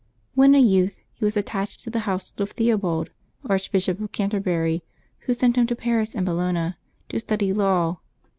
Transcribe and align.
When 0.33 0.55
a 0.55 0.59
youth 0.59 0.95
he 1.13 1.23
was 1.25 1.37
attached 1.37 1.81
to 1.83 1.91
the 1.91 1.99
household 2.09 2.41
of 2.41 2.55
Theobald, 2.55 3.11
Archbishop 3.47 4.01
of 4.01 4.11
Can 4.11 4.31
terbury, 4.31 4.81
who 5.27 5.33
sent 5.35 5.57
him 5.57 5.67
to 5.67 5.75
Paris 5.75 6.15
and 6.15 6.25
Bologna 6.25 6.73
to 7.09 7.19
study 7.19 7.53
law. 7.53 7.99